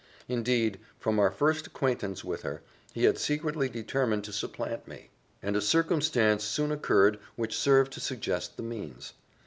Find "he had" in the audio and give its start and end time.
2.91-3.19